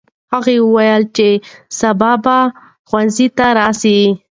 [0.33, 1.27] هغه وویل چې
[1.79, 2.37] سبا به
[2.87, 3.99] ښوونځي ته راسي.